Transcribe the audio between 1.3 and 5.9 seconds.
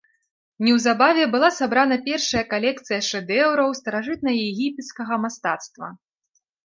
была сабрана першая калекцыя шэдэўраў старажытнаегіпецкага мастацтва.